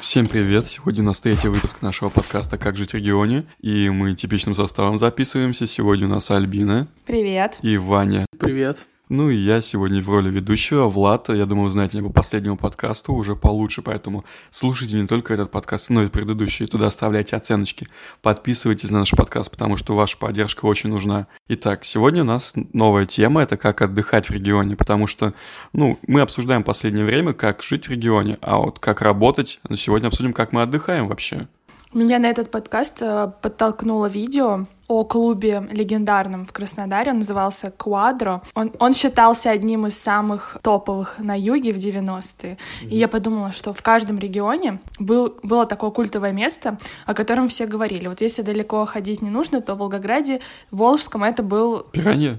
[0.00, 0.68] Всем привет!
[0.68, 3.44] Сегодня у нас третий выпуск нашего подкаста «Как жить в регионе».
[3.60, 5.66] И мы типичным составом записываемся.
[5.66, 7.58] Сегодня у нас Альбина Привет.
[7.62, 8.26] и Ваня.
[8.38, 8.86] Привет.
[9.14, 11.28] Ну и я сегодня в роли ведущего, Влад.
[11.28, 15.50] Я думаю, вы знаете меня по последнему подкасту уже получше, поэтому слушайте не только этот
[15.50, 16.66] подкаст, но и предыдущие.
[16.66, 17.88] Туда оставляйте оценочки.
[18.22, 21.26] Подписывайтесь на наш подкаст, потому что ваша поддержка очень нужна.
[21.46, 25.34] Итак, сегодня у нас новая тема, это как отдыхать в регионе, потому что,
[25.74, 30.06] ну, мы обсуждаем последнее время, как жить в регионе, а вот как работать, но сегодня
[30.06, 31.48] обсудим, как мы отдыхаем вообще.
[31.92, 37.12] Меня на этот подкаст э, подтолкнуло видео о клубе легендарном в Краснодаре.
[37.12, 38.42] Он назывался «Квадро».
[38.54, 42.58] Он, он считался одним из самых топовых на юге в 90-е.
[42.82, 47.66] И я подумала, что в каждом регионе был, было такое культовое место, о котором все
[47.66, 48.06] говорили.
[48.06, 51.86] Вот если далеко ходить не нужно, то в Волгограде, в Волжском это был...
[51.92, 52.38] Пиранья?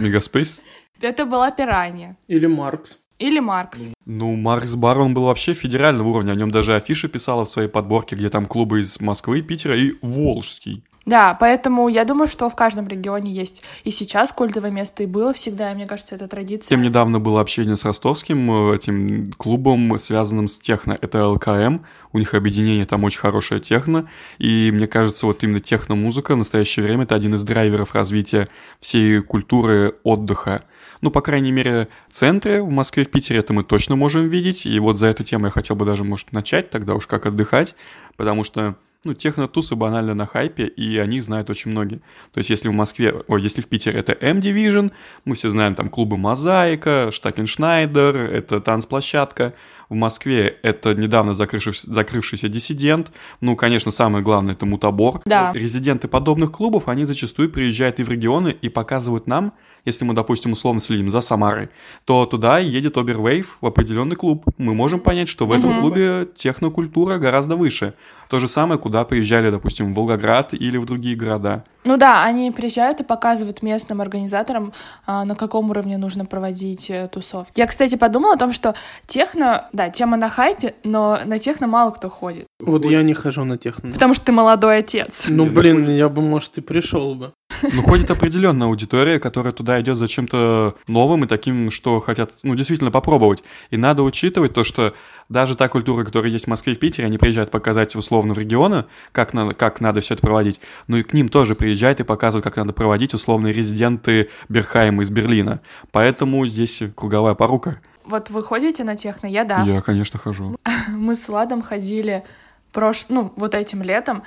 [0.00, 0.64] Мегаспейс?
[1.00, 2.16] Это была пиранья.
[2.26, 2.98] Или Маркс.
[3.18, 3.90] Или Маркс.
[4.06, 7.68] Ну, Маркс Бар, он был вообще федерального уровня, о нем даже афиши писала в своей
[7.68, 10.82] подборке, где там клубы из Москвы, Питера и Волжский.
[11.06, 15.34] Да, поэтому я думаю, что в каждом регионе есть и сейчас культовое место, и было
[15.34, 16.68] всегда, и мне кажется, это традиция.
[16.68, 20.96] Тем недавно было общение с ростовским э, этим клубом, связанным с техно.
[20.98, 21.80] Это ЛКМ,
[22.12, 26.84] у них объединение, там очень хорошая техно, и мне кажется, вот именно техно-музыка в настоящее
[26.84, 28.48] время это один из драйверов развития
[28.80, 30.62] всей культуры отдыха.
[31.02, 34.78] Ну, по крайней мере, центры в Москве, в Питере это мы точно можем видеть, и
[34.78, 37.74] вот за эту тему я хотел бы даже, может, начать тогда уж как отдыхать,
[38.16, 42.00] потому что ну, техно-тусы банально на хайпе, и они знают очень многие.
[42.32, 44.92] То есть, если в Москве, ой, если в Питере это M-Division,
[45.24, 49.54] мы все знаем там клубы Мозаика, Штакеншнайдер, это танцплощадка.
[49.94, 53.12] В Москве это недавно закрывшийся, закрывшийся диссидент.
[53.40, 55.20] Ну, конечно, самое главное это мутабор.
[55.24, 55.52] Да.
[55.54, 59.52] Резиденты подобных клубов, они зачастую приезжают и в регионы и показывают нам,
[59.84, 61.68] если мы, допустим, условно следим за Самарой,
[62.06, 64.44] то туда едет Обервейв в определенный клуб.
[64.58, 65.80] Мы можем понять, что в этом Мгм.
[65.80, 67.92] клубе технокультура гораздо выше.
[68.30, 71.62] То же самое, куда приезжали, допустим, в Волгоград или в другие города.
[71.84, 74.72] Ну да, они приезжают и показывают местным организаторам,
[75.06, 77.60] а, на каком уровне нужно проводить э, тусовки.
[77.60, 78.74] Я, кстати, подумала о том, что
[79.06, 82.46] техно, да, тема на хайпе, но на техно мало кто ходит.
[82.60, 83.92] Вот я не хожу на техно.
[83.92, 85.26] Потому что ты молодой отец.
[85.28, 87.32] Ну, ну блин, я бы, может, и пришел бы.
[87.62, 92.54] Ну, ходит определенная аудитория, которая туда идет за чем-то новым и таким, что хотят, ну,
[92.54, 93.42] действительно попробовать.
[93.70, 94.94] И надо учитывать то, что
[95.28, 98.38] даже та культура, которая есть в Москве и в Питере, они приезжают показать условно в
[98.38, 102.04] регионы, как надо, как надо все это проводить, но и к ним тоже приезжают и
[102.04, 105.60] показывают, как надо проводить условные резиденты Берхайма из Берлина.
[105.92, 107.80] Поэтому здесь круговая порука.
[108.04, 109.26] Вот вы ходите на техно?
[109.26, 109.62] Я да.
[109.62, 110.56] Я, конечно, хожу.
[110.88, 112.24] Мы с Владом ходили
[112.72, 113.06] прош...
[113.08, 114.22] ну, вот этим летом,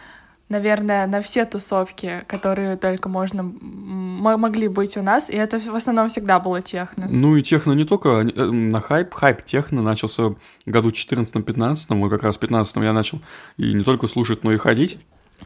[0.50, 6.08] наверное, на все тусовки, которые только можно могли быть у нас, и это в основном
[6.08, 7.08] всегда было техно.
[7.10, 10.36] Ну и техно не только э, на хайп, хайп техно начался
[10.66, 13.20] году 14-15, вот как раз в 15 я начал
[13.58, 14.98] и не только слушать, но и ходить.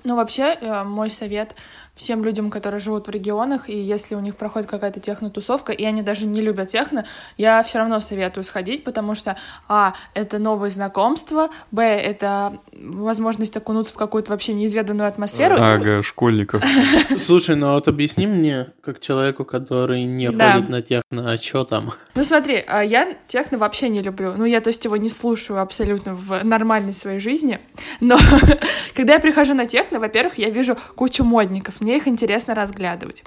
[0.03, 1.56] Ну, вообще, э, мой совет
[1.96, 6.02] всем людям, которые живут в регионах, и если у них проходит какая-то техно-тусовка, и они
[6.02, 7.06] даже не любят техно,
[7.38, 9.38] я все равно советую сходить, потому что,
[9.68, 15.56] а, это новые знакомства, б, это возможность окунуться в какую-то вообще неизведанную атмосферу.
[15.59, 16.63] Ага, школьников.
[17.18, 21.91] Слушай, ну вот объясни мне, как человеку, который не ходит на техно, а что там?
[22.13, 24.34] Ну, смотри, а, я техно вообще не люблю.
[24.35, 27.59] Ну, я, то есть, его не слушаю абсолютно в нормальной своей жизни.
[28.00, 28.18] Но
[28.96, 33.24] когда я прихожу на техно, во-первых, я вижу кучу модников, мне их интересно разглядывать.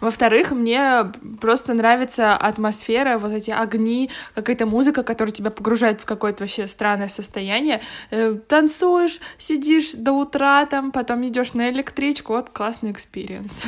[0.00, 6.44] Во-вторых, мне просто нравится атмосфера, вот эти огни, какая-то музыка, которая тебя погружает в какое-то
[6.44, 7.80] вообще странное состояние.
[8.10, 13.64] Э, Танцуешь, сидишь до утра там, потом идешь на электричку, вот классный experience.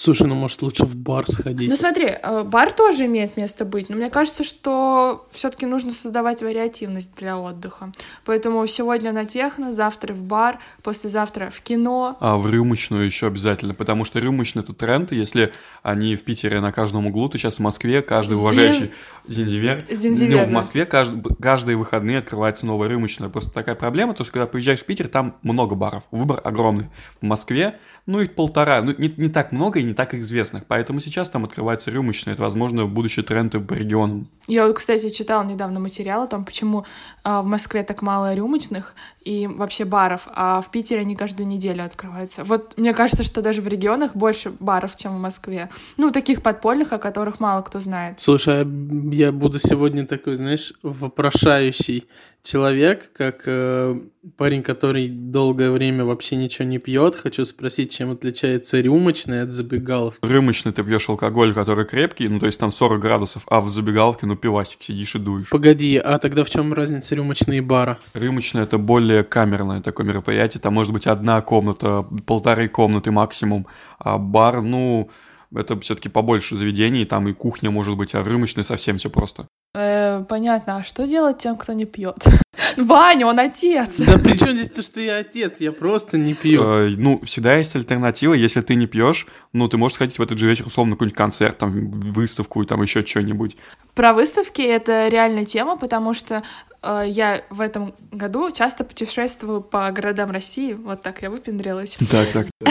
[0.00, 1.68] Слушай, ну может лучше в бар сходить?
[1.68, 6.40] Ну смотри, э, бар тоже имеет место быть, но мне кажется, что все-таки нужно создавать
[6.40, 7.92] вариативность для отдыха.
[8.24, 12.16] Поэтому сегодня на техно, завтра в бар, послезавтра в кино.
[12.18, 15.52] А в рюмочную еще обязательно, потому что рюмочный это тренд, если
[15.82, 18.92] они в Питере на каждом углу, то сейчас в Москве каждый Зин- уважающий
[19.28, 20.50] Зинзивер, Зинзивер, ну, в.
[20.50, 23.28] Москве кажд- каждые выходные открывается новая рюмочная.
[23.28, 26.88] Просто такая проблема, то что когда приезжаешь в Питер, там много баров, выбор огромный.
[27.20, 31.00] В Москве, ну, их полтора, ну, не, не так много и не так известных, поэтому
[31.00, 34.28] сейчас там открывается рюмочная, это, возможно, будущий тренд по регионам.
[34.46, 36.84] Я вот, кстати, читала недавно материал о том, почему
[37.22, 41.84] а, в Москве так мало рюмочных и вообще баров, а в Питере они каждую неделю
[41.84, 42.44] открываются.
[42.44, 45.68] Вот мне кажется, что даже в регионах больше баров, чем в Москве.
[45.96, 48.20] Ну, таких подпольных, о которых мало кто знает.
[48.20, 48.66] Слушай, а
[49.12, 52.06] я буду сегодня такой, знаешь, вопрошающий.
[52.42, 53.98] Человек, как э,
[54.36, 57.16] парень, который долгое время вообще ничего не пьет.
[57.16, 60.26] Хочу спросить, чем отличается рюмочный от забегаловки?
[60.26, 64.26] Рюмочный ты пьешь алкоголь, который крепкий, ну то есть там 40 градусов, а в забегаловке,
[64.26, 65.50] ну пивасик, сидишь и дуешь.
[65.50, 67.98] Погоди, а тогда в чем разница рюмочной и бара?
[68.14, 73.66] Рюмочное это более камерное такое мероприятие, там может быть одна комната, полторы комнаты максимум,
[73.98, 75.10] а бар, ну,
[75.54, 79.48] это все-таки побольше заведений, там и кухня может быть, а в рюмочной совсем все просто.
[79.72, 82.26] Э, понятно, а что делать тем, кто не пьет?
[82.76, 83.98] Ваня, он отец.
[84.00, 85.60] Да при чем здесь то, что я отец?
[85.60, 86.62] Я просто не пью.
[86.62, 88.34] Э, ну, всегда есть альтернатива.
[88.34, 91.16] Если ты не пьешь, ну, ты можешь сходить в этот же вечер, условно, на какой-нибудь
[91.16, 93.56] концерт, там, выставку, там, еще что-нибудь.
[93.94, 96.42] Про выставки это реальная тема, потому что
[96.82, 100.72] э, я в этом году часто путешествую по городам России.
[100.74, 101.96] Вот так я выпендрилась.
[102.10, 102.46] Так, так.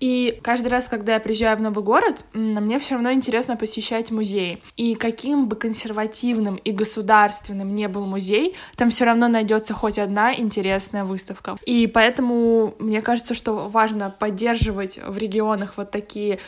[0.00, 4.62] И каждый раз, когда я приезжаю в новый город, мне все равно интересно посещать музеи.
[4.76, 10.34] И каким бы консервативным и государственным не был музей, там все равно найдется хоть одна
[10.34, 11.56] интересная выставка.
[11.64, 16.38] И поэтому мне кажется, что важно поддерживать в регионах вот такие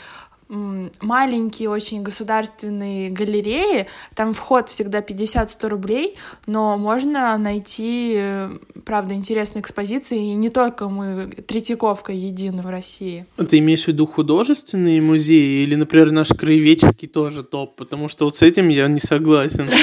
[1.01, 6.17] маленькие очень государственные галереи, там вход всегда 50-100 рублей,
[6.47, 8.51] но можно найти, э,
[8.85, 13.27] правда, интересные экспозиции, и не только мы Третьяковка едины в России.
[13.37, 17.77] Ты имеешь в виду художественные музеи или, например, наш краеведческий тоже топ?
[17.77, 19.71] Потому что вот с этим я не согласен.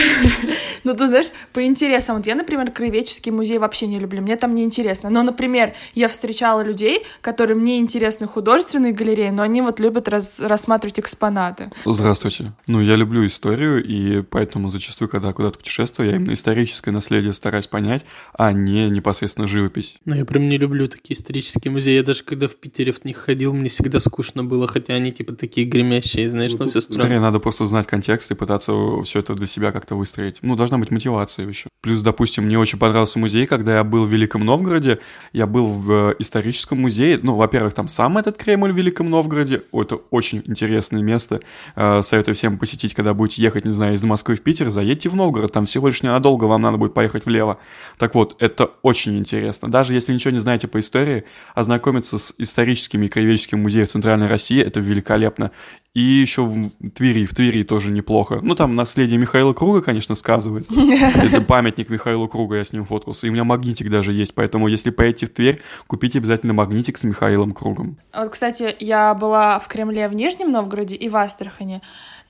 [0.84, 2.18] Ну, ты знаешь, по интересам.
[2.18, 5.10] Вот я, например, краеведческий музей вообще не люблю, мне там не интересно.
[5.10, 10.40] Но, например, я встречала людей, которым не интересны художественные галереи, но они вот любят раз,
[10.60, 11.72] рассматривать экспонаты.
[11.86, 12.54] Здравствуйте.
[12.68, 17.68] Ну, я люблю историю, и поэтому зачастую, когда куда-то путешествую, я именно историческое наследие стараюсь
[17.68, 19.96] понять, а не непосредственно живопись.
[20.04, 21.96] Ну, я прям не люблю такие исторические музеи.
[21.96, 25.34] Я даже когда в Питере в них ходил, мне всегда скучно было, хотя они типа
[25.34, 27.04] такие гремящие, знаешь, ну, все странно.
[27.04, 28.74] Скорее, надо просто знать контекст и пытаться
[29.04, 30.40] все это для себя как-то выстроить.
[30.42, 31.70] Ну, должна быть мотивация еще.
[31.82, 35.00] Плюс, допустим, мне очень понравился музей, когда я был в Великом Новгороде,
[35.32, 37.18] я был в историческом музее.
[37.24, 41.42] Ну, во-первых, там сам этот Кремль в Великом Новгороде, это очень интересное место.
[41.76, 45.16] Э, советую всем посетить, когда будете ехать, не знаю, из Москвы в Питер, заедьте в
[45.16, 47.58] Новгород, там всего лишь ненадолго вам надо будет поехать влево.
[47.98, 49.70] Так вот, это очень интересно.
[49.70, 51.24] Даже если ничего не знаете по истории,
[51.56, 55.52] ознакомиться с историческими и краеведческими музеями в Центральной России, это великолепно.
[55.96, 58.40] И еще в Твери, в Твери тоже неплохо.
[58.44, 60.72] Ну, там наследие Михаила Круга, конечно, сказывается.
[60.76, 63.26] Это памятник Михаилу Круга, я с ним фоткался.
[63.26, 67.04] И у меня магнитик даже есть, поэтому если поедете в Тверь, купите обязательно магнитик с
[67.04, 67.98] Михаилом Кругом.
[68.16, 71.82] Вот, кстати, я была в Кремле в Нижнем Новгороде и в Астрахани.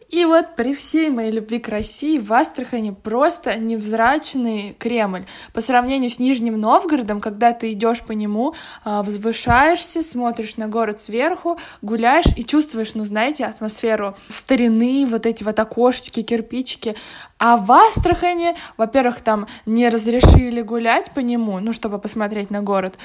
[0.10, 5.26] И вот при всей моей любви к России в Астрахани просто невзрачный Кремль.
[5.54, 11.00] По сравнению с Нижним Новгородом, когда ты идешь по нему, а, возвышаешься, смотришь на город
[11.00, 16.96] сверху, гуляешь и чувствуешь, ну знаете, атмосферу старины, вот эти вот окошечки, кирпичики.
[17.38, 22.98] А в Астрахани, во-первых, там не разрешили гулять по нему, ну, чтобы посмотреть на город.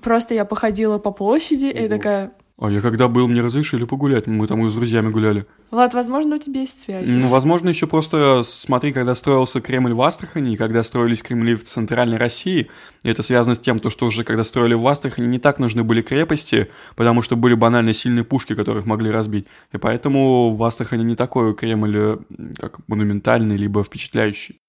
[0.00, 4.46] Просто я походила по площади и такая, а я когда был, мне разрешили погулять, мы
[4.46, 5.44] там и с друзьями гуляли.
[5.72, 7.08] Влад, возможно, у тебя есть связь.
[7.08, 11.64] Ну, возможно, еще просто смотри, когда строился Кремль в Астрахани, и когда строились Кремли в
[11.64, 12.70] Центральной России,
[13.02, 15.82] и это связано с тем, то, что уже когда строили в Астрахани, не так нужны
[15.82, 19.46] были крепости, потому что были банально сильные пушки, которых могли разбить.
[19.72, 22.18] И поэтому в Астрахани не такой Кремль, э,
[22.56, 24.60] как монументальный, либо впечатляющий.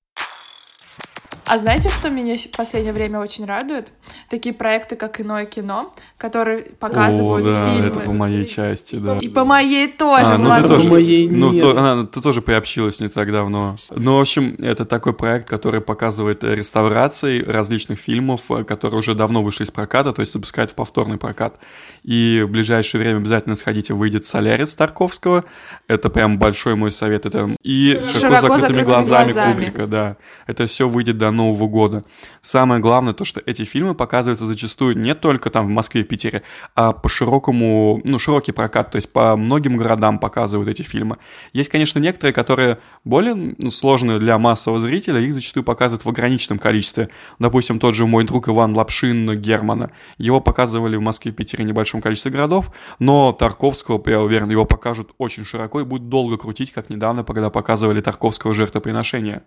[1.48, 3.92] А знаете, что меня в последнее время очень радует?
[4.30, 7.88] Такие проекты, как «Иное кино», которые показывают О, да, фильмы.
[7.88, 9.14] это по моей части, да.
[9.22, 11.62] И по моей тоже, А, ну ты тоже, По моей ну, нет.
[11.62, 13.78] то- она- ты тоже приобщилась не так давно.
[13.92, 19.14] Ну, в общем, это такой проект, который показывает э, реставрации различных фильмов, э, которые уже
[19.14, 21.60] давно вышли из проката, то есть запускают в повторный прокат.
[22.04, 25.44] И в ближайшее время обязательно сходите, выйдет «Солярис» Тарковского.
[25.88, 27.26] Это прям большой мой совет.
[27.28, 29.52] Это и С «Широко широко закрытыми закрытыми глазами» глазами.
[29.54, 30.18] Кубрика, да.
[30.48, 32.04] Это все выйдет до Нового года.
[32.42, 36.44] Самое главное то, что эти фильмы показываются зачастую не только там в Москве и Питере,
[36.76, 41.18] а по широкому, ну, широкий прокат, то есть по многим городам показывают эти фильмы.
[41.54, 46.60] Есть, конечно, некоторые, которые более ну, сложные для массового зрителя, их зачастую показывают в ограниченном
[46.60, 47.10] количестве.
[47.40, 49.92] Допустим, тот же мой друг Иван Лапшин Германа.
[50.18, 55.14] Его показывали в Москве и Питере небольшом количестве городов, но Тарковского, я уверен, его покажут
[55.18, 59.44] очень широко и будут долго крутить, как недавно, когда показывали Тарковского жертвоприношения.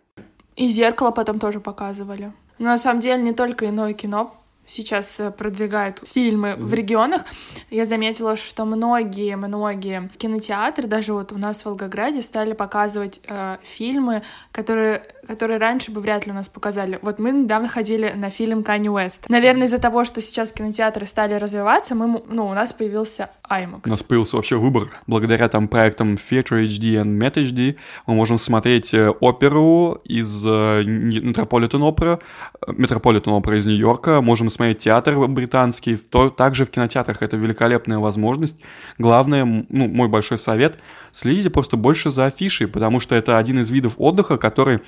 [0.59, 2.33] И «Зеркало» потом тоже показывали.
[2.59, 4.35] Но на самом деле не только иное кино
[4.69, 7.23] сейчас э, продвигает фильмы в регионах.
[7.71, 14.23] Я заметила, что многие-многие кинотеатры, даже вот у нас в Волгограде, стали показывать э, фильмы,
[14.53, 16.99] которые, которые раньше бы вряд ли у нас показали.
[17.03, 19.29] Вот мы недавно ходили на фильм Канни Уэст.
[19.29, 23.81] Наверное, из-за того, что сейчас кинотеатры стали развиваться, мы, ну, у нас появился IMAX.
[23.87, 24.91] У нас появился вообще выбор.
[25.07, 31.81] Благодаря там проектам Theatre HD и Met HD мы можем смотреть э, оперу из Metropolitan
[31.81, 32.21] Opera,
[32.67, 37.23] Metropolitan Opera из Нью-Йорка, можем смотреть театр британский, то, также в кинотеатрах.
[37.23, 38.57] Это великолепная возможность.
[38.99, 40.81] Главное, ну, мой большой совет,
[41.13, 44.81] следите просто больше за афишей, потому что это один из видов отдыха, который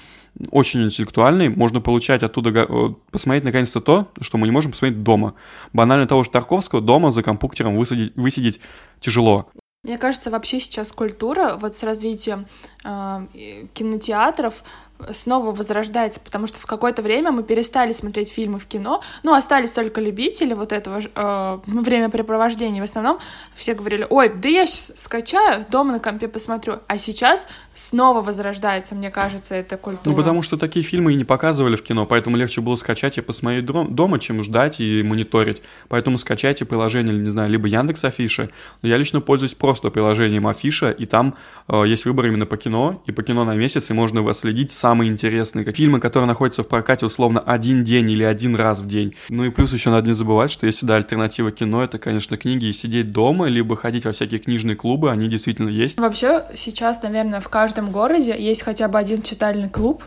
[0.51, 5.35] очень интеллектуальный, можно получать оттуда, э, посмотреть наконец-то то, что мы не можем посмотреть дома.
[5.73, 8.61] Банально того же Тарковского дома за компьютером высидеть, высидеть
[9.01, 9.51] тяжело.
[9.85, 12.47] Мне кажется, вообще сейчас культура, вот с развитием
[12.85, 13.27] э,
[13.73, 14.65] кинотеатров,
[15.13, 19.73] снова возрождается, потому что в какое-то время мы перестали смотреть фильмы в кино, ну, остались
[19.73, 22.81] только любители вот этого э, времяпрепровождения.
[22.81, 23.19] В основном
[23.55, 26.81] все говорили, ой, да я скачаю, дома на компе посмотрю.
[26.87, 30.11] А сейчас снова возрождается, мне кажется, эта культура.
[30.11, 33.21] Ну, потому что такие фильмы и не показывали в кино, поэтому легче было скачать и
[33.21, 35.63] посмотреть дома, чем ждать и мониторить.
[35.89, 38.51] Поэтому скачайте приложение, не знаю, либо Яндекс Афиши.
[38.83, 41.37] Но я лично пользуюсь просто приложением Афиша, и там
[41.69, 44.71] э, есть выбор именно по кино, и по кино на месяц, и можно вас следить
[44.71, 48.81] сам самые интересные, как фильмы, которые находятся в прокате условно один день или один раз
[48.81, 49.15] в день.
[49.29, 52.65] Ну и плюс еще надо не забывать, что если да, альтернатива кино, это, конечно, книги
[52.65, 56.01] и сидеть дома, либо ходить во всякие книжные клубы, они действительно есть.
[56.01, 60.03] Вообще сейчас, наверное, в каждом городе есть хотя бы один читальный клуб,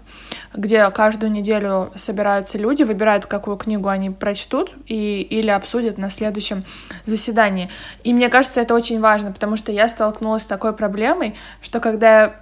[0.54, 6.64] где каждую неделю собираются люди, выбирают, какую книгу они прочтут и, или обсудят на следующем
[7.06, 7.70] заседании.
[8.04, 12.22] И мне кажется, это очень важно, потому что я столкнулась с такой проблемой, что когда
[12.22, 12.36] я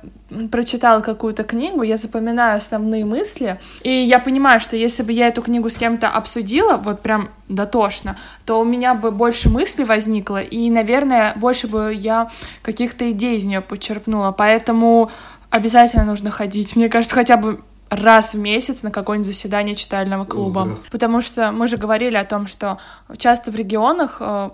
[0.49, 5.41] прочитала какую-то книгу, я запоминаю основные мысли, и я понимаю, что если бы я эту
[5.41, 10.69] книгу с кем-то обсудила, вот прям дотошно, то у меня бы больше мыслей возникло, и,
[10.69, 12.29] наверное, больше бы я
[12.61, 15.11] каких-то идей из нее подчерпнула, поэтому
[15.49, 20.77] обязательно нужно ходить, мне кажется, хотя бы раз в месяц на какое-нибудь заседание читального клуба.
[20.91, 22.77] Потому что мы же говорили о том, что
[23.17, 24.49] часто в регионах э,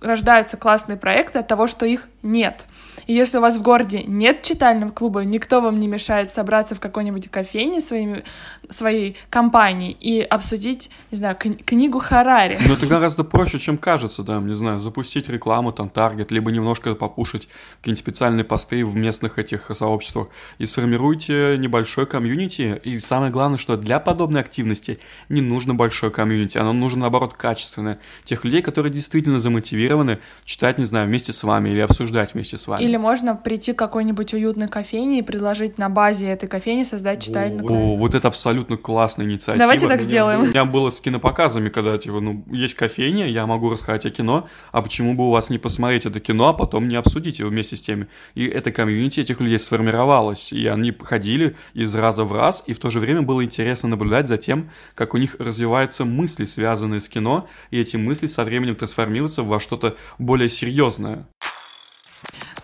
[0.00, 2.68] рождаются классные проекты от того, что их нет.
[3.06, 6.80] И если у вас в городе нет читального клуба, никто вам не мешает собраться в
[6.80, 8.24] какой-нибудь кофейне своими,
[8.68, 12.58] своей компании и обсудить, не знаю, кни- книгу Харари.
[12.66, 16.94] Но это гораздо проще, чем кажется, да, не знаю, запустить рекламу, там, таргет, либо немножко
[16.94, 17.48] попушить
[17.78, 22.80] какие-нибудь специальные посты в местных этих сообществах и сформируйте небольшой комьюнити.
[22.82, 24.98] И самое главное, что для подобной активности
[25.28, 28.00] не нужно большое комьюнити, оно нужно, наоборот, качественное.
[28.24, 32.66] Тех людей, которые действительно замотивированы читать, не знаю, вместе с вами или обсуждать вместе с
[32.66, 32.82] вами.
[32.82, 37.64] Или можно прийти к какой-нибудь уютной кофейне и предложить на базе этой кофейни создать читальный
[37.64, 37.78] клуб.
[37.78, 39.58] О, вот это абсолютно классная инициатива.
[39.58, 40.40] Давайте так сделаем.
[40.40, 44.48] У меня было с кинопоказами, когда, типа, ну, есть кофейня, я могу рассказать о кино,
[44.72, 47.76] а почему бы у вас не посмотреть это кино, а потом не обсудить его вместе
[47.76, 48.08] с теми.
[48.34, 52.78] И это комьюнити этих людей сформировалось, и они ходили из раза в раз, и в
[52.78, 57.08] то же время было интересно наблюдать за тем, как у них развиваются мысли, связанные с
[57.08, 61.26] кино, и эти мысли со временем трансформируются во что-то более серьезное.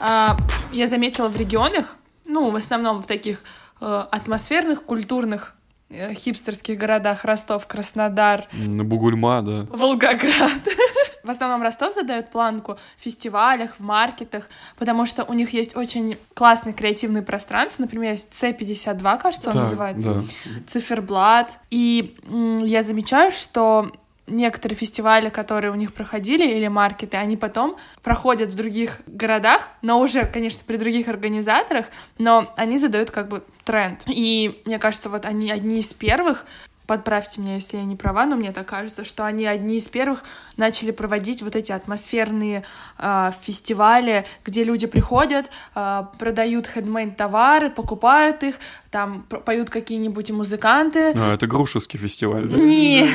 [0.04, 0.36] А,
[0.72, 3.44] я заметила в регионах, ну, в основном в таких
[3.80, 5.54] э, атмосферных, культурных
[5.90, 8.48] э, хипстерских городах Ростов, Краснодар.
[8.52, 9.66] Бугульма, да.
[9.70, 10.50] Волгоград.
[11.22, 16.18] В основном Ростов задает планку в фестивалях, в маркетах, потому что у них есть очень
[16.34, 17.82] классный креативный пространство.
[17.84, 20.14] Например, есть C52, кажется, он Так, называется.
[20.14, 20.22] да.
[20.66, 21.60] Циферблат.
[21.70, 22.16] И
[22.64, 23.92] я замечаю, что
[24.32, 30.00] некоторые фестивали, которые у них проходили, или маркеты, они потом проходят в других городах, но
[30.00, 31.86] уже, конечно, при других организаторах,
[32.18, 34.02] но они задают как бы тренд.
[34.06, 36.46] И мне кажется, вот они одни из первых,
[36.86, 40.24] подправьте меня, если я не права, но мне так кажется, что они одни из первых
[40.56, 42.64] начали проводить вот эти атмосферные
[42.98, 48.56] э, фестивали, где люди приходят, э, продают хендмейд товары, покупают их,
[48.92, 51.12] там поют какие-нибудь музыканты.
[51.16, 52.58] А, это Грушевский фестиваль, да?
[52.58, 53.08] Не,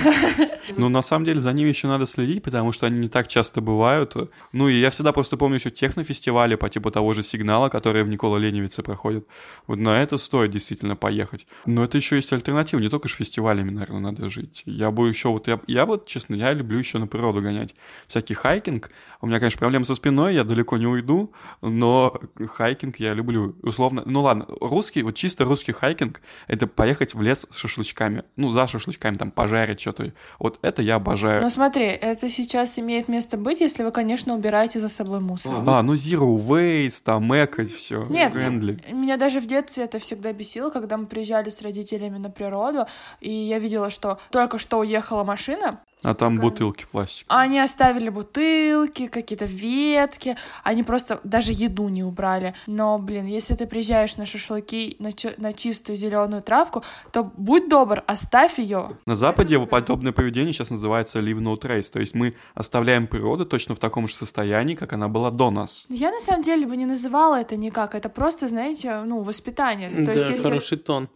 [0.76, 3.62] Ну, на самом деле, за ними еще надо следить, потому что они не так часто
[3.62, 4.16] бывают.
[4.52, 8.10] Ну, и я всегда просто помню еще технофестивали по типу того же «Сигнала», которые в
[8.10, 9.26] Никола Ленивице проходят.
[9.68, 11.48] Вот на это стоит действительно поехать.
[11.66, 14.64] Но это еще есть альтернатива, не только же фестивалями, наверное, надо жить.
[14.66, 17.76] Я бы еще вот, я, я вот, честно, я люблю еще на природу гонять.
[18.08, 18.90] Всякий хайкинг.
[19.22, 21.32] У меня, конечно, проблемы со спиной, я далеко не уйду,
[21.62, 23.56] но хайкинг я люблю.
[23.62, 28.24] Условно, ну ладно, русский, вот чисто русский хайкинг, это поехать в лес с шашлычками.
[28.36, 30.14] Ну, за шашлычками, там, пожарить что-то.
[30.40, 31.42] Вот это я обожаю.
[31.42, 35.64] Ну смотри, это сейчас имеет место быть, если вы, конечно, убираете за собой мусор.
[35.66, 38.06] А, ну Zero Waste, там, экать, все.
[38.10, 38.80] Нет, Френдли.
[38.92, 42.86] меня даже в детстве это всегда бесило, когда мы приезжали с родителями на природу,
[43.22, 47.26] и я видела, что только что уехала машина, А там бутылки пластик.
[47.28, 52.54] Они оставили бутылки, какие-то ветки, они просто даже еду не убрали.
[52.68, 57.68] Но, блин, если ты приезжаешь на шашлыки на, чё- на чистую зеленую травку, то будь
[57.68, 58.98] добр, оставь ее.
[59.06, 63.74] На Западе подобное поведение сейчас называется leave no trace, то есть мы оставляем природу точно
[63.76, 65.86] в таком же состоянии, как она была до нас.
[65.90, 69.90] Я на самом деле бы не называла это никак, это просто, знаете, ну, воспитание.
[69.90, 70.44] То да, есть, если...
[70.44, 71.10] хороший тон.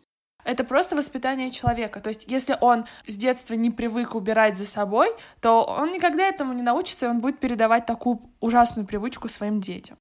[0.43, 1.99] Это просто воспитание человека.
[1.99, 6.53] То есть, если он с детства не привык убирать за собой, то он никогда этому
[6.53, 9.97] не научится, и он будет передавать такую ужасную привычку своим детям.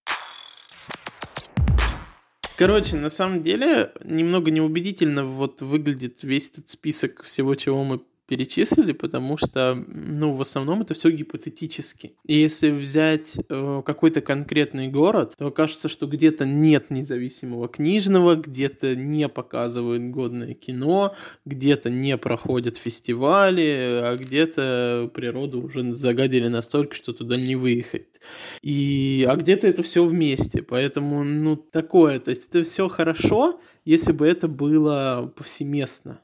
[2.57, 8.93] Короче, на самом деле, немного неубедительно вот выглядит весь этот список всего, чего мы перечислили,
[8.93, 12.13] потому что, ну, в основном это все гипотетически.
[12.25, 18.95] И если взять э, какой-то конкретный город, то окажется, что где-то нет независимого книжного, где-то
[18.95, 27.13] не показывают годное кино, где-то не проходят фестивали, а где-то природу уже загадили настолько, что
[27.13, 28.21] туда не выехать.
[28.63, 34.13] И, а где-то это все вместе, поэтому, ну, такое, то есть это все хорошо, если
[34.13, 36.21] бы это было повсеместно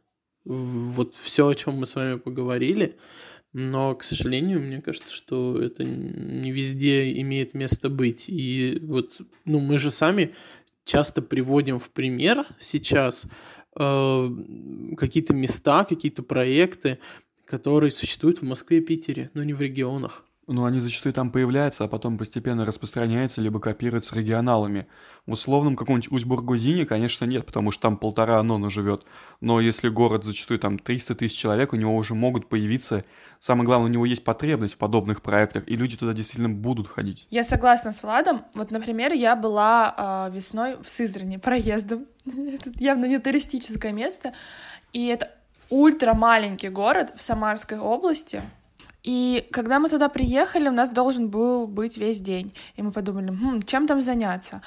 [0.46, 2.96] вот все, о чем мы с вами поговорили.
[3.52, 8.26] Но, к сожалению, мне кажется, что это не везде имеет место быть.
[8.28, 10.34] И вот, ну, мы же сами
[10.84, 13.26] часто приводим в пример сейчас
[13.78, 14.30] э,
[14.96, 16.98] какие-то места, какие-то проекты,
[17.44, 20.24] которые существуют в Москве и Питере, но не в регионах.
[20.48, 24.86] Ну, они зачастую там появляются, а потом постепенно распространяются, либо копируются регионалами.
[25.26, 29.04] В условном каком-нибудь Усть-Бургузине, конечно, нет, потому что там полтора Анона живет.
[29.40, 33.04] Но если город зачастую там 300 тысяч человек, у него уже могут появиться...
[33.40, 37.26] Самое главное, у него есть потребность в подобных проектах, и люди туда действительно будут ходить.
[37.30, 38.44] Я согласна с Владом.
[38.54, 42.06] Вот, например, я была э, весной в Сызрани проездом.
[42.24, 44.32] это явно не туристическое место.
[44.92, 45.28] И это
[45.70, 48.42] ультра маленький город в Самарской области.
[49.06, 52.52] И когда мы туда приехали, у нас должен был быть весь день.
[52.74, 54.62] И мы подумали, хм, чем там заняться?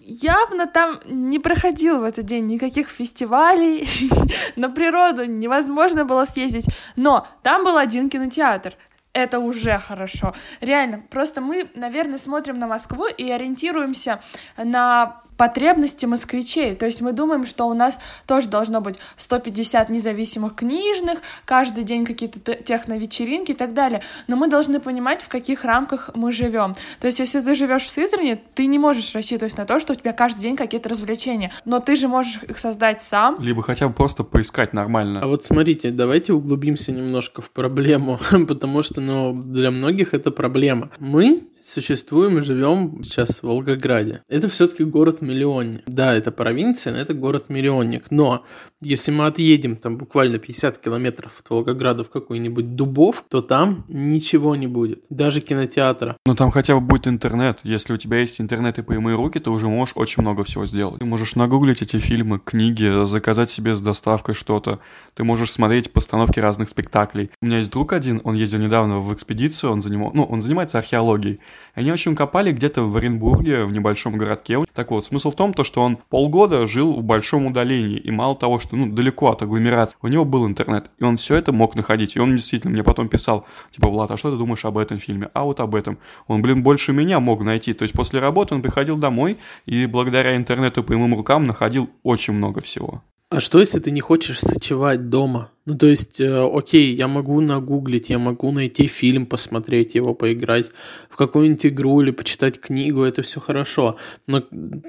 [0.00, 3.86] Явно там не проходил в этот день никаких фестивалей,
[4.56, 6.64] на природу невозможно было съездить.
[6.96, 8.74] Но там был один кинотеатр,
[9.12, 10.34] это уже хорошо.
[10.62, 14.22] Реально, просто мы, наверное, смотрим на Москву и ориентируемся
[14.56, 16.76] на потребности москвичей.
[16.76, 22.04] То есть мы думаем, что у нас тоже должно быть 150 независимых книжных, каждый день
[22.04, 24.02] какие-то техновечеринки и так далее.
[24.28, 26.76] Но мы должны понимать, в каких рамках мы живем.
[27.00, 29.96] То есть если ты живешь в Сызрани, ты не можешь рассчитывать на то, что у
[29.96, 31.50] тебя каждый день какие-то развлечения.
[31.64, 33.34] Но ты же можешь их создать сам.
[33.40, 35.22] Либо хотя бы просто поискать нормально.
[35.22, 40.90] А вот смотрите, давайте углубимся немножко в проблему, потому что ну, для многих это проблема.
[41.00, 44.22] Мы существуем и живем сейчас в Волгограде.
[44.28, 44.84] Это все-таки
[45.32, 45.82] город-миллионник.
[45.86, 48.10] Да, это провинция, но это город-миллионник.
[48.10, 48.44] Но
[48.82, 54.56] если мы отъедем там буквально 50 километров от Волгограда в какой-нибудь Дубов, то там ничего
[54.56, 55.04] не будет.
[55.08, 56.16] Даже кинотеатра.
[56.26, 57.60] Но там хотя бы будет интернет.
[57.62, 60.98] Если у тебя есть интернет и прямые руки, ты уже можешь очень много всего сделать.
[60.98, 64.80] Ты можешь нагуглить эти фильмы, книги, заказать себе с доставкой что-то.
[65.14, 67.30] Ты можешь смотреть постановки разных спектаклей.
[67.40, 70.78] У меня есть друг один, он ездил недавно в экспедицию, он, занимал, ну, он занимается
[70.78, 71.40] археологией.
[71.74, 74.58] Они очень копали где-то в Оренбурге, в небольшом городке.
[74.74, 78.36] Так вот, смысл в том, то, что он полгода жил в большом удалении, и мало
[78.36, 81.74] того, что ну, далеко от агломерации, у него был интернет, и он все это мог
[81.74, 82.16] находить.
[82.16, 85.30] И он действительно мне потом писал, типа, Влад, а что ты думаешь об этом фильме?
[85.34, 85.98] А вот об этом.
[86.26, 87.74] Он, блин, больше меня мог найти.
[87.74, 92.34] То есть после работы он приходил домой, и благодаря интернету по моим рукам находил очень
[92.34, 93.02] много всего.
[93.34, 95.52] А что, если ты не хочешь сочевать дома?
[95.64, 100.70] Ну, то есть, э, окей, я могу нагуглить, я могу найти фильм, посмотреть его, поиграть
[101.08, 103.96] в какую-нибудь игру или почитать книгу, это все хорошо.
[104.26, 104.42] Но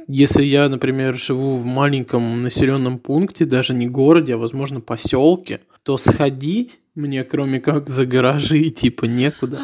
[0.10, 5.95] если я, например, живу в маленьком населенном пункте, даже не городе, а, возможно, поселке, то
[5.95, 9.58] сходить мне, кроме как за гаражи, типа, некуда.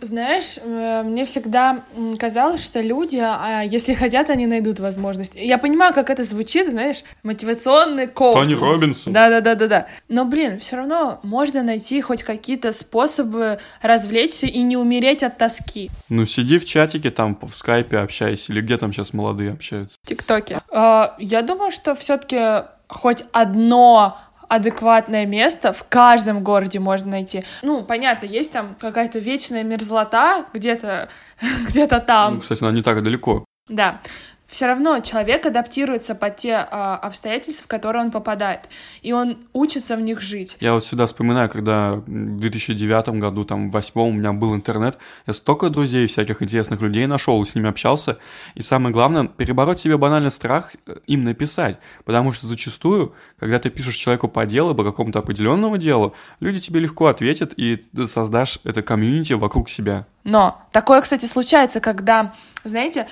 [0.00, 1.84] Знаешь, э, мне всегда
[2.18, 5.34] казалось, что люди, а, если хотят, они найдут возможность.
[5.34, 8.36] Я понимаю, как это звучит, знаешь, мотивационный коуч.
[8.36, 9.12] Тони Робинсон.
[9.12, 9.86] Да-да-да-да-да.
[10.08, 15.90] Но, блин, все равно можно найти хоть какие-то способы развлечься и не умереть от тоски.
[16.08, 19.98] Ну, сиди в чатике там в скайпе общайся, или где там сейчас молодые общаются?
[20.02, 20.60] В ТикТоке.
[20.70, 27.42] А, я думаю, что все-таки хоть одно адекватное место в каждом городе можно найти.
[27.62, 31.08] Ну, понятно, есть там какая-то вечная мерзлота где-то
[31.68, 32.36] где-то там.
[32.36, 33.44] Ну, кстати, она не так далеко.
[33.68, 34.00] Да.
[34.46, 38.68] Все равно человек адаптируется под те а, обстоятельства, в которые он попадает,
[39.02, 40.56] и он учится в них жить.
[40.60, 44.98] Я вот всегда вспоминаю, когда в 2009 году, там, в 2008 у меня был интернет,
[45.26, 48.18] я столько друзей, всяких интересных людей нашел, с ними общался,
[48.54, 53.70] и самое главное, перебороть себе банальный страх э, им написать, потому что зачастую, когда ты
[53.70, 58.60] пишешь человеку по делу, по какому-то определенному делу, люди тебе легко ответят, и ты создашь
[58.64, 60.06] это комьюнити вокруг себя.
[60.24, 63.06] Но такое, кстати, случается, когда, знаете,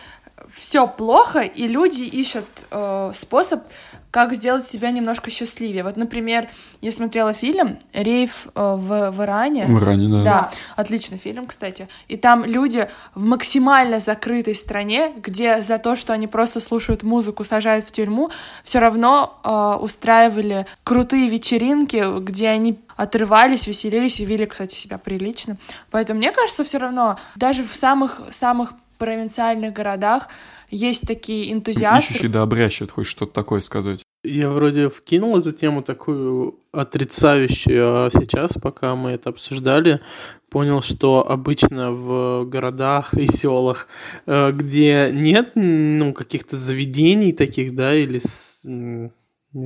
[0.48, 3.62] все плохо, и люди ищут э, способ,
[4.10, 5.82] как сделать себя немножко счастливее.
[5.82, 6.48] Вот, например,
[6.80, 9.66] я смотрела фильм «Рейв э, в, в Иране».
[9.66, 10.24] В Иране, да.
[10.24, 11.88] Да, отличный фильм, кстати.
[12.08, 17.42] И там люди в максимально закрытой стране, где за то, что они просто слушают музыку,
[17.42, 18.30] сажают в тюрьму,
[18.62, 25.56] все равно э, устраивали крутые вечеринки, где они отрывались, веселились и вели, кстати, себя прилично.
[25.90, 30.28] Поэтому мне кажется, все равно даже в самых самых провинциальных городах
[30.70, 32.14] есть такие энтузиасты.
[32.14, 34.02] Ищущий да обрящет, хоть что-то такое сказать.
[34.24, 40.00] Я вроде вкинул эту тему такую отрицающую, а сейчас, пока мы это обсуждали,
[40.48, 43.86] понял, что обычно в городах и селах,
[44.26, 48.20] э, где нет ну, каких-то заведений таких, да, или,
[48.64, 49.10] не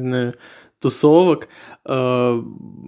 [0.00, 0.34] знаю,
[0.80, 1.48] тусовок,
[1.84, 2.42] э,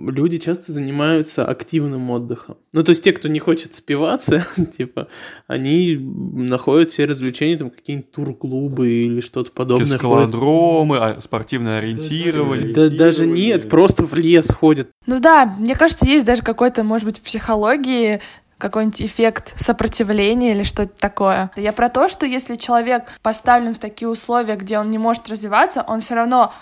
[0.09, 2.57] люди часто занимаются активным отдыхом.
[2.73, 5.09] Ну, то есть те, кто не хочет спиваться, типа,
[5.47, 9.99] они находят все развлечения, там, какие-нибудь тур-клубы или что-то подобное.
[9.99, 12.73] Скалодромы, а, спортивное ориентирование.
[12.73, 14.89] Да, даже нет, просто в лес ходят.
[15.07, 18.21] Ну да, мне кажется, есть даже какой-то, может быть, в психологии
[18.61, 21.51] какой-нибудь эффект сопротивления или что-то такое.
[21.57, 25.83] Я про то, что если человек поставлен в такие условия, где он не может развиваться,
[25.89, 26.53] он все равно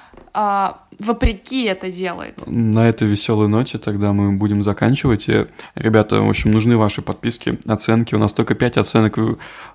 [0.41, 2.47] а, вопреки это делает.
[2.47, 5.29] На этой веселой ноте тогда мы будем заканчивать.
[5.29, 8.15] И, ребята, в общем, нужны ваши подписки, оценки.
[8.15, 9.29] У нас только 5 оценок, 5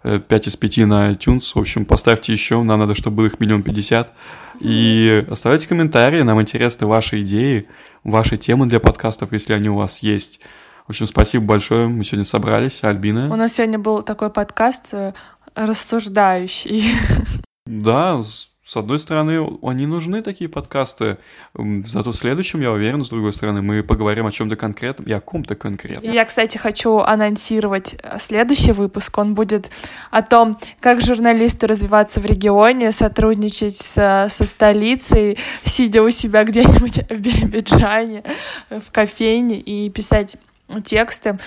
[0.04, 1.52] э, из 5 на iTunes.
[1.54, 4.14] В общем, поставьте еще, нам надо, чтобы было их миллион пятьдесят.
[4.62, 7.68] И оставляйте комментарии, нам интересны ваши идеи,
[8.06, 10.40] ваши темы для подкастов, если они у вас есть.
[10.88, 11.90] В общем, спасибо большое.
[11.90, 12.86] Мы сегодня собрались.
[12.86, 13.30] Альбина.
[13.30, 15.12] У нас сегодня был такой подкаст э,
[15.56, 16.86] рассуждающий.
[17.66, 18.22] Да,
[18.66, 21.18] с одной стороны, они нужны, такие подкасты.
[21.54, 25.20] Зато в следующем, я уверен, с другой стороны, мы поговорим о чем-то конкретном и о
[25.20, 26.14] ком-то конкретном.
[26.14, 29.18] Я, кстати, хочу анонсировать э, следующий выпуск.
[29.18, 29.70] Он будет
[30.12, 37.00] о том, как журналисту развиваться в регионе, сотрудничать со, со столицей, сидя у себя где-нибудь
[37.10, 38.24] в Биробиджане,
[38.70, 40.38] э, в кофейне и писать
[40.86, 41.38] тексты.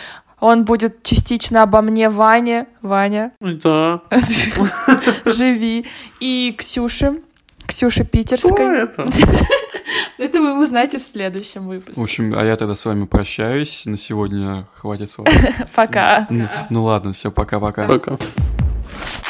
[0.41, 2.67] Он будет частично обо мне, Ване.
[2.83, 3.33] Ваня.
[3.41, 4.03] Да.
[5.25, 5.87] Живи.
[6.21, 7.21] И Ксюше.
[7.67, 8.53] Ксюша Питерской.
[8.53, 9.09] Кто это?
[10.19, 12.01] Это вы узнаете в следующем выпуске.
[12.01, 13.85] В общем, а я тогда с вами прощаюсь.
[13.87, 15.19] На сегодня хватит с
[15.75, 16.27] Пока.
[16.31, 17.87] Ну, ну ладно, все, пока-пока.
[17.87, 18.13] Пока.
[18.13, 18.17] -пока.
[18.17, 19.26] пока.